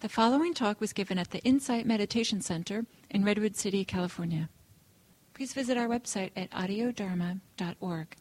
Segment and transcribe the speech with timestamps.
[0.00, 4.48] The following talk was given at the Insight Meditation Center in Redwood City, California.
[5.34, 8.16] Please visit our website at audiodharma.org.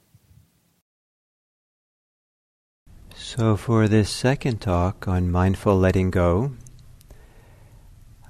[3.15, 6.51] So, for this second talk on mindful letting go,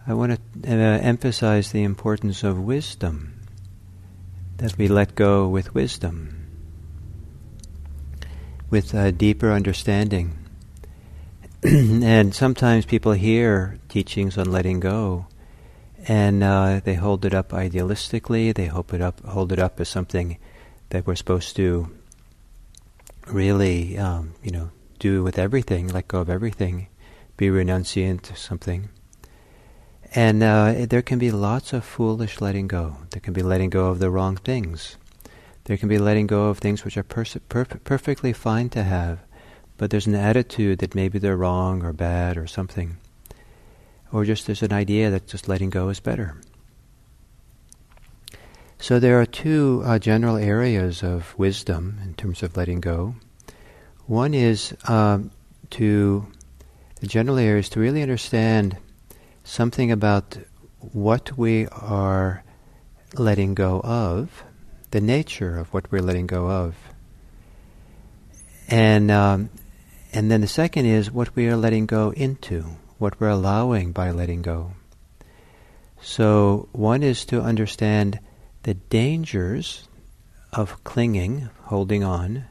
[0.06, 3.48] I want to uh, emphasize the importance of wisdom,
[4.58, 6.46] that we let go with wisdom,
[8.70, 10.38] with a deeper understanding.
[11.64, 15.28] and sometimes people hear teachings on letting go,
[16.08, 18.56] and uh, they hold it up idealistically.
[18.56, 20.38] They hold it up, hold it up as something
[20.92, 21.92] that we're supposed to
[23.28, 26.88] really, um, you know, do with everything, let go of everything,
[27.36, 28.88] be renunciant of something.
[30.16, 32.98] And uh, there can be lots of foolish letting go.
[33.12, 34.96] There can be letting go of the wrong things.
[35.66, 37.26] There can be letting go of things which are per-
[37.66, 39.20] perfectly fine to have
[39.80, 42.98] but there's an attitude that maybe they're wrong or bad or something.
[44.12, 46.36] Or just there's an idea that just letting go is better.
[48.78, 53.16] So there are two uh, general areas of wisdom in terms of letting go.
[54.06, 55.32] One is um,
[55.72, 56.28] to,
[57.00, 58.76] the general area is to really understand
[59.46, 60.38] something about
[60.92, 62.44] what we are
[63.16, 64.44] letting go of,
[64.92, 66.76] the nature of what we're letting go of.
[68.68, 69.50] And um,
[70.12, 72.66] and then the second is what we are letting go into,
[72.98, 74.74] what we're allowing by letting go.
[76.02, 78.20] So one is to understand
[78.64, 79.88] the dangers
[80.52, 82.46] of clinging, holding on,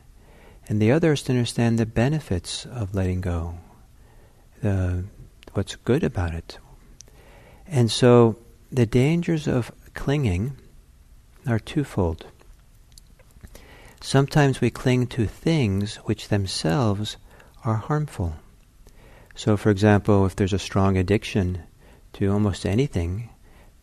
[0.69, 3.55] and the other is to understand the benefits of letting go,
[4.63, 5.05] the,
[5.55, 6.59] what's good about it.
[7.67, 8.37] And so
[8.71, 10.57] the dangers of clinging
[11.47, 12.27] are twofold.
[14.01, 17.17] Sometimes we cling to things which themselves
[17.69, 18.35] are harmful.
[19.35, 21.63] So, for example, if there's a strong addiction
[22.15, 23.31] to almost anything,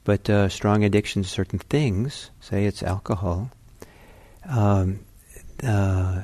[0.03, 3.51] but uh, strong addiction to certain things, say it's alcohol,
[4.47, 4.99] um,
[5.63, 6.23] uh,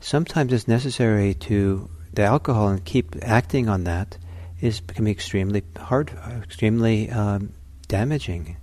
[0.00, 4.18] sometimes it's necessary to the alcohol and keep acting on that
[4.60, 6.10] is can be extremely hard,
[6.42, 7.52] extremely um,
[7.88, 8.56] damaging,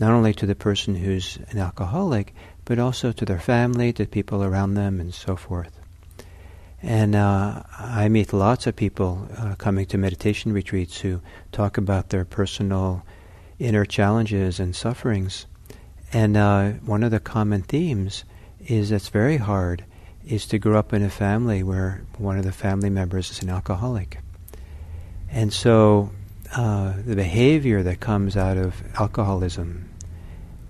[0.00, 2.34] not only to the person who's an alcoholic,
[2.64, 5.83] but also to their family, to people around them, and so forth.
[6.84, 12.10] And uh, I meet lots of people uh, coming to meditation retreats who talk about
[12.10, 13.02] their personal
[13.58, 15.46] inner challenges and sufferings.
[16.12, 18.24] And uh, one of the common themes
[18.66, 19.86] is that's very hard
[20.26, 23.48] is to grow up in a family where one of the family members is an
[23.48, 24.18] alcoholic.
[25.30, 26.10] And so
[26.54, 29.88] uh, the behavior that comes out of alcoholism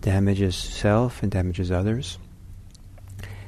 [0.00, 2.18] damages self and damages others.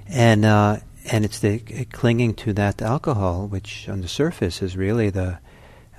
[0.09, 0.79] And uh,
[1.11, 1.59] and it's the
[1.93, 5.39] clinging to that alcohol, which on the surface is really the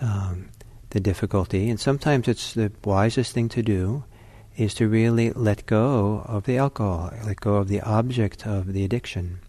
[0.02, 0.50] um,
[0.92, 1.70] the difficulty.
[1.70, 4.04] And sometimes it's the wisest thing to do
[4.56, 8.84] is to really let go of the alcohol, let go of the object of the
[8.84, 9.40] addiction,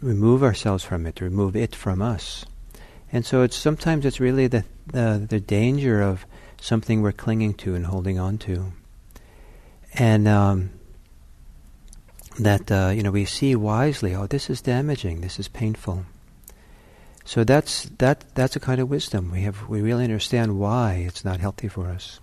[0.00, 2.44] remove ourselves from it, remove it from us.
[3.12, 6.26] And so it's sometimes it's really the the, the danger of
[6.60, 8.72] something we're clinging to and holding on to.
[9.94, 10.70] And um,
[12.44, 14.14] that uh, you know we see wisely.
[14.14, 15.20] Oh, this is damaging.
[15.20, 16.04] This is painful.
[17.24, 18.24] So that's that.
[18.34, 19.68] That's a kind of wisdom we have.
[19.68, 22.20] We really understand why it's not healthy for us.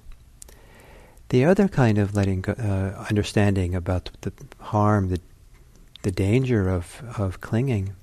[1.30, 5.22] The other kind of letting go, uh, understanding about the harm, the
[6.04, 7.96] the danger of of clinging,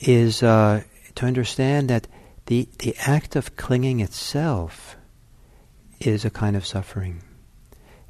[0.00, 0.82] is uh,
[1.14, 2.08] to understand that
[2.46, 4.96] the the act of clinging itself
[6.00, 7.22] is a kind of suffering.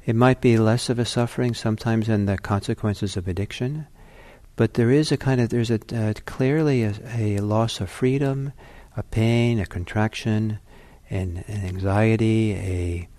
[0.05, 3.87] It might be less of a suffering sometimes than the consequences of addiction,
[4.57, 8.51] but there is a kind of there's a uh, clearly a, a, loss of freedom,
[8.97, 10.59] a pain, a contraction,
[11.09, 13.09] an, an anxiety, a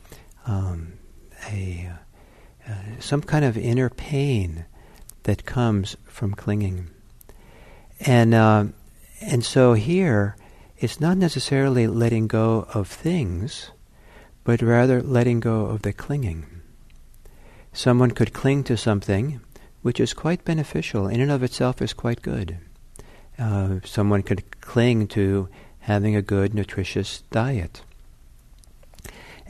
[0.46, 0.92] um,
[1.50, 1.90] a
[2.68, 4.66] uh, some kind of inner pain
[5.22, 6.90] that comes from clinging,
[8.00, 8.66] and uh,
[9.22, 10.36] and so here
[10.76, 13.70] it's not necessarily letting go of things,
[14.44, 16.53] but rather letting go of the clinging.
[17.74, 19.40] Someone could cling to something
[19.82, 22.58] which is quite beneficial, in and of itself is quite good.
[23.36, 25.48] Uh, someone could cling to
[25.80, 27.82] having a good, nutritious diet.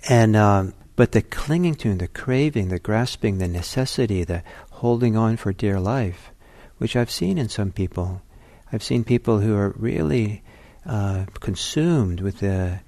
[0.09, 5.37] And um, but the clinging to, the craving, the grasping, the necessity, the holding on
[5.37, 6.31] for dear life,
[6.79, 8.23] which I've seen in some people.
[8.73, 10.43] I've seen people who are really
[10.87, 12.81] uh, consumed with the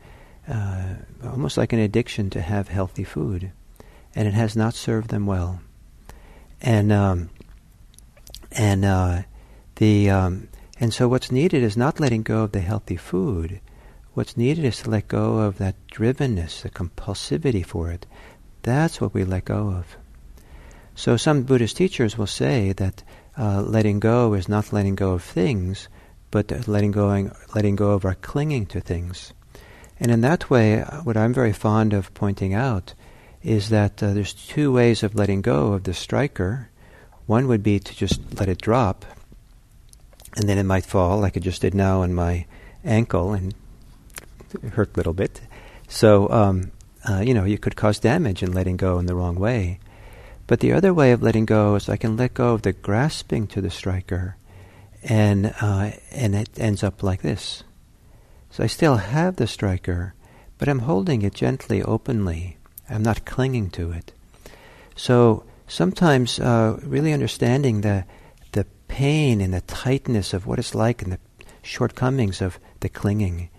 [0.48, 3.52] uh, almost like an addiction to have healthy food
[4.16, 5.60] and it has not served them well.
[6.62, 7.30] And um,
[8.50, 9.22] and uh,
[9.76, 10.48] the um,
[10.80, 13.60] and so what's needed is not letting go of the healthy food.
[14.14, 18.06] What's needed is to let go of that drivenness, the compulsivity for it.
[18.62, 19.98] That's what we let go of.
[20.94, 23.02] So some Buddhist teachers will say that
[23.36, 25.88] uh, letting go is not letting go of things,
[26.30, 29.34] but letting go, letting go of our clinging to things.
[30.00, 32.94] And in that way, what I'm very fond of pointing out
[33.46, 36.69] is that uh, there's two ways of letting go of the striker.
[37.26, 39.04] One would be to just let it drop,
[40.34, 42.44] and then it might fall, like it just did now on my
[42.84, 43.54] ankle, and
[44.72, 45.40] hurt a little bit.
[45.87, 46.72] So, um,
[47.08, 49.78] uh, you know, you could cause damage in letting go in the wrong way.
[50.49, 53.46] But the other way of letting go is I can let go of the grasping
[53.49, 54.37] to the striker,
[55.04, 57.62] and uh, and it ends up like this.
[58.50, 60.14] So I still have the striker,
[60.58, 62.56] but I'm holding it gently, openly.
[62.88, 64.12] I'm not clinging to it.
[64.94, 68.04] So sometimes, uh, really understanding the
[68.52, 71.18] the pain and the tightness of what it's like and the
[71.62, 73.50] shortcomings of the clinging,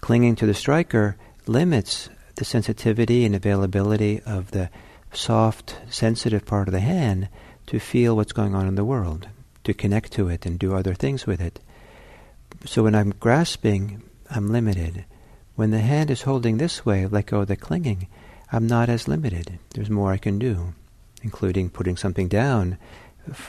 [0.00, 1.16] clinging to the striker
[1.46, 4.70] limits the sensitivity and availability of the
[5.12, 7.28] soft, sensitive part of the hand
[7.66, 9.28] to feel what's going on in the world,
[9.64, 11.60] to connect to it and do other things with it.
[12.64, 15.04] So when I'm grasping, I'm limited.
[15.54, 18.08] When the hand is holding this way, let go of the clinging,
[18.52, 19.58] I'm not as limited.
[19.74, 20.74] There's more I can do,
[21.22, 22.78] including putting something down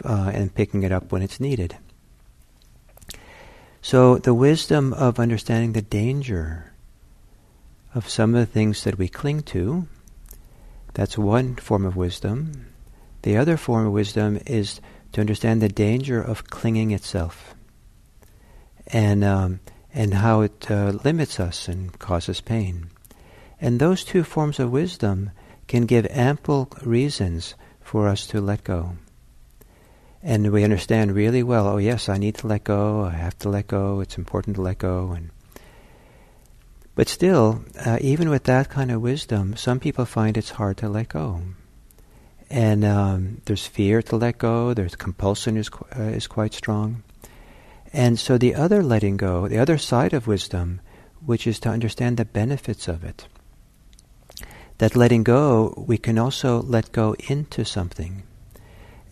[0.04, 1.78] uh, and picking it up when it's needed.
[3.82, 6.72] So the wisdom of understanding the danger
[7.96, 9.88] of some of the things that we cling to
[10.94, 12.68] that's one form of wisdom.
[13.24, 14.82] The other form of wisdom is
[15.14, 17.56] to understand the danger of clinging itself
[18.88, 19.60] and, um,
[19.94, 22.90] and how it uh, limits us and causes pain.
[23.62, 25.32] And those two forms of wisdom
[25.68, 28.98] can give ample reasons for us to let go.
[30.24, 33.50] And we understand really well, oh yes, I need to let go, I have to
[33.50, 35.30] let go, it's important to let go, and
[36.94, 40.90] but still, uh, even with that kind of wisdom, some people find it's hard to
[40.90, 41.42] let go.
[42.50, 47.04] And um, there's fear to let go, there's compulsion is, qu- uh, is quite strong.
[47.94, 50.82] And so the other letting go, the other side of wisdom,
[51.26, 53.28] which is to understand the benefits of it.
[54.82, 58.24] That letting go, we can also let go into something.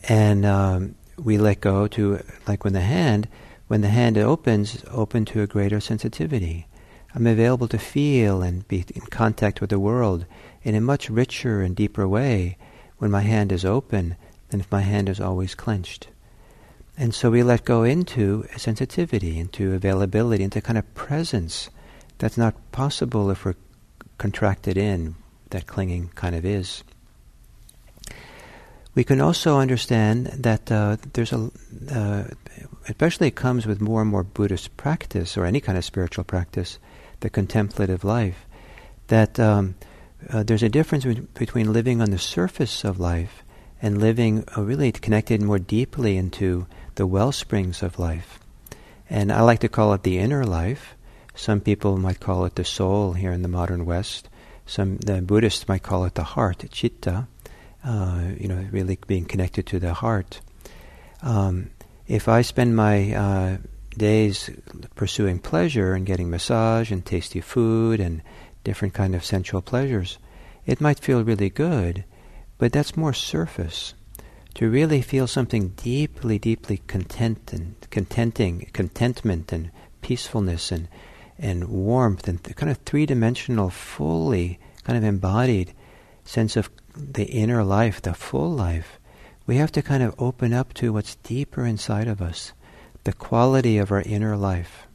[0.02, 3.28] And um, we let go to, like when the hand,
[3.68, 6.66] when the hand opens, open to a greater sensitivity.
[7.14, 10.26] I'm available to feel and be in contact with the world
[10.64, 12.58] in a much richer and deeper way
[12.98, 14.16] when my hand is open
[14.50, 16.08] than if my hand is always clenched.
[16.98, 21.70] And so we let go into a sensitivity, into availability, into kind of presence
[22.18, 23.54] that's not possible if we're
[24.18, 25.14] contracted in,
[25.50, 26.84] that clinging kind of is.
[28.96, 31.52] We can also understand that uh, there's a,
[31.92, 32.24] uh,
[32.88, 36.80] especially it comes with more and more Buddhist practice or any kind of spiritual practice,
[37.20, 38.46] the contemplative life,
[39.08, 39.76] that um,
[40.30, 43.44] uh, there's a difference between living on the surface of life
[43.82, 48.40] and living uh, really connected more deeply into the well springs of life.
[49.10, 50.96] And I like to call it the inner life.
[51.36, 54.30] Some people might call it the soul here in the modern West.
[54.70, 57.28] Some the Buddhists might call it the heart, chitta.
[57.84, 60.42] Uh, you know, really being connected to the heart.
[61.24, 61.72] Um,
[62.08, 63.58] if I spend my uh,
[63.98, 64.50] days
[64.94, 68.22] pursuing pleasure and getting massage and tasty food and
[68.64, 70.20] different kind of sensual pleasures,
[70.68, 72.04] it might feel really good,
[72.60, 73.96] but that's more surface.
[74.56, 80.90] To really feel something deeply, deeply content and contenting, contentment and peacefulness and
[81.40, 85.74] and warmth and kind of three-dimensional, fully kind of embodied
[86.26, 89.00] sense of the inner life, the full life,
[89.48, 92.54] we have to kind of open up to what's deeper inside of us
[93.06, 94.86] the quality of our inner life.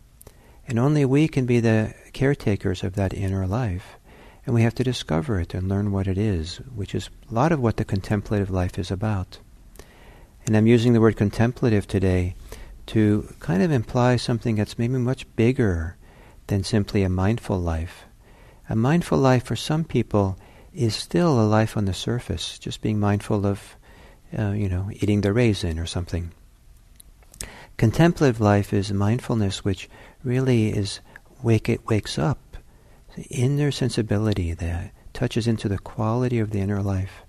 [0.68, 3.96] And only we can be the caretakers of that inner life.
[4.46, 7.50] And we have to discover it and learn what it is, which is a lot
[7.50, 9.38] of what the contemplative life is about.
[10.46, 12.34] And I'm using the word contemplative today
[12.86, 15.96] to kind of imply something that's maybe much bigger
[16.46, 18.04] than simply a mindful life.
[18.68, 20.38] A mindful life for some people
[20.72, 23.76] is still a life on the surface, just being mindful of,
[24.36, 26.32] uh, you know, eating the raisin or something.
[27.76, 29.88] Contemplative life is mindfulness which
[30.22, 31.00] really is
[31.42, 32.38] wake it wakes up
[33.30, 37.22] inner sensibility that touches into the quality of the inner life.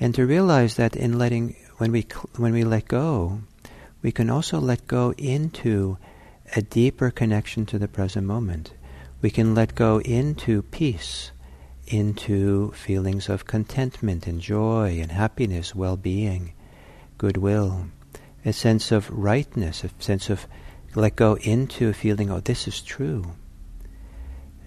[0.00, 3.40] And to realize that in letting when we when we let go,
[4.02, 5.98] we can also let go into
[6.56, 8.72] a deeper connection to the present moment.
[9.20, 11.32] We can let go into peace,
[11.86, 16.52] into feelings of contentment and joy and happiness, well-being,
[17.18, 17.86] goodwill
[18.44, 20.46] a sense of rightness, a sense of
[20.94, 23.32] let go into a feeling, oh, this is true.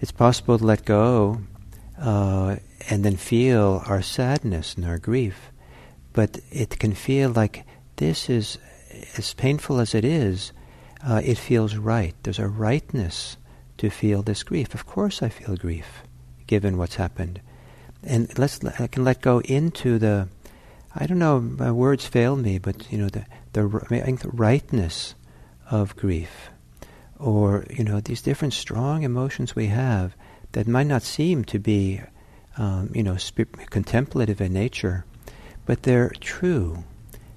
[0.00, 1.40] It's possible to let go
[1.98, 2.56] uh,
[2.90, 5.52] and then feel our sadness and our grief,
[6.12, 7.64] but it can feel like
[7.96, 8.58] this is,
[9.16, 10.52] as painful as it is,
[11.04, 12.14] uh, it feels right.
[12.22, 13.36] There's a rightness
[13.78, 14.74] to feel this grief.
[14.74, 16.02] Of course, I feel grief,
[16.46, 17.40] given what's happened,
[18.02, 20.28] and let's I can let go into the.
[20.94, 21.40] I don't know.
[21.40, 25.14] My words fail me, but you know the the, the rightness
[25.70, 26.50] of grief,
[27.18, 30.14] or you know these different strong emotions we have
[30.52, 32.00] that might not seem to be,
[32.56, 35.04] um, you know, sp- contemplative in nature,
[35.66, 36.84] but they're true,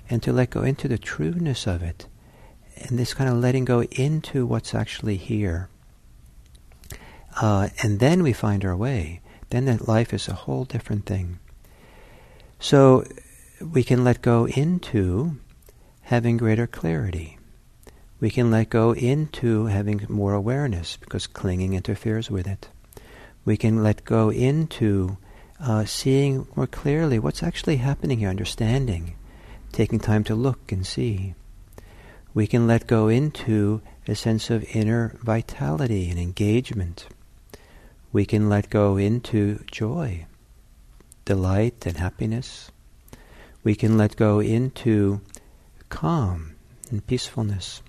[0.09, 2.07] and to let go into the trueness of it,
[2.87, 5.69] and this kind of letting go into what's actually here.
[7.39, 9.21] Uh, and then we find our way.
[9.49, 11.39] Then that life is a whole different thing.
[12.59, 13.05] So
[13.59, 15.37] we can let go into
[16.03, 17.37] having greater clarity.
[18.19, 22.69] We can let go into having more awareness because clinging interferes with it.
[23.45, 25.17] We can let go into
[25.59, 29.15] uh, seeing more clearly what's actually happening here, understanding,
[29.71, 31.33] taking time to look and see.
[32.33, 37.07] We can let go into a sense of inner vitality and engagement
[38.13, 40.25] we can let go into joy,
[41.23, 42.71] delight, and happiness.
[43.63, 45.21] We can let go into
[45.89, 46.55] calm
[46.89, 47.81] and peacefulness.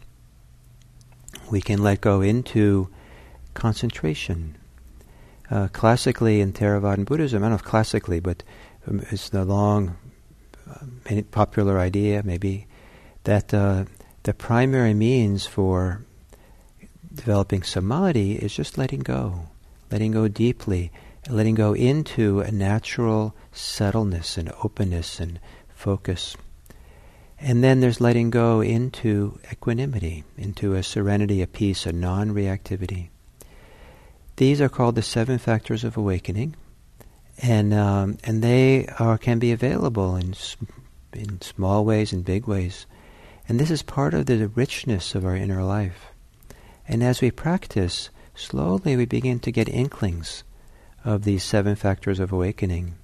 [1.51, 2.89] We can let go into
[3.55, 4.57] concentration.
[5.51, 8.43] Uh, classically in Theravadan Buddhism, I don't know if classically, but
[8.87, 9.97] um, it's the long,
[10.71, 12.67] uh, popular idea maybe
[13.25, 13.85] that uh,
[14.23, 16.05] the primary means for
[17.13, 19.49] developing samadhi is just letting go
[19.93, 20.91] letting go deeply,
[21.29, 25.39] letting go into a natural settledness and openness and
[25.75, 26.35] focus.
[27.39, 33.11] And then there's letting go into equanimity, into a serenity, a peace, a non reactivity.
[34.37, 36.57] These are called the seven factors of awakening,
[37.39, 40.35] and um, and they are can be available in
[41.13, 42.87] in small ways and big ways,
[43.49, 46.07] and this is part of the richness of our inner life.
[46.87, 50.45] And as we practice, slowly we begin to get inklings
[51.05, 52.95] of these seven factors of awakening.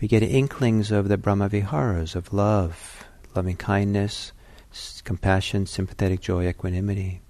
[0.00, 3.04] We get inklings of the Brahmaviharas, of love,
[3.34, 4.32] loving kindness,
[5.04, 7.20] compassion, sympathetic joy, equanimity.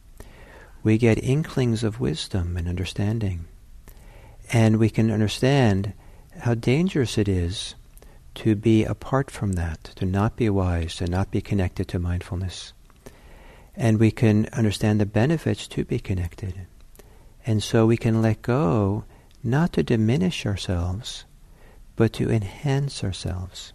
[0.83, 3.47] We get inklings of wisdom and understanding.
[4.53, 5.95] And we can understand
[6.41, 7.75] how dangerous it is
[8.35, 12.73] to be apart from that, to not be wise, to not be connected to mindfulness.
[13.77, 16.67] And we can understand the benefits to be connected.
[17.47, 19.05] And so we can let go
[19.43, 21.25] not to diminish ourselves,
[21.97, 23.73] but to enhance ourselves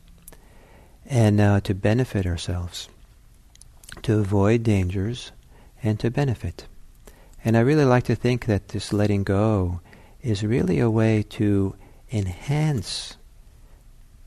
[1.06, 2.90] and uh, to benefit ourselves,
[4.02, 5.32] to avoid dangers
[5.82, 6.68] and to benefit.
[7.44, 9.80] And I really like to think that this letting go
[10.22, 11.76] is really a way to
[12.12, 13.16] enhance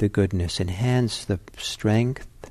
[0.03, 2.51] the goodness, enhance the strength,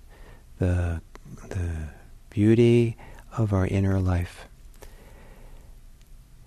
[0.59, 1.01] the,
[1.49, 1.89] the
[2.29, 2.95] beauty
[3.35, 4.45] of our inner life.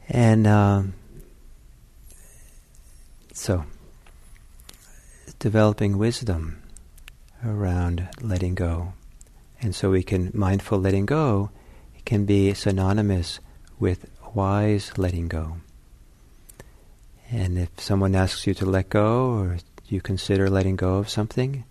[0.08, 0.94] And um,
[3.34, 3.66] so,
[5.38, 6.62] developing wisdom
[7.44, 8.94] around letting go.
[9.60, 11.50] And so we can, mindful letting go
[12.06, 13.40] can be synonymous
[13.78, 15.58] with wise letting go.
[17.30, 19.58] And if someone asks you to let go or
[19.94, 21.64] you consider letting go of something,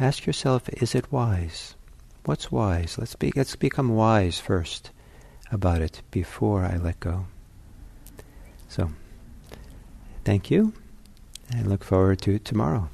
[0.00, 1.76] ask yourself, is it wise?
[2.24, 2.98] What's wise?
[2.98, 4.90] Let's be let's become wise first
[5.52, 7.26] about it before I let go.
[8.68, 8.90] So,
[10.24, 10.72] thank you,
[11.50, 12.90] and look forward to tomorrow.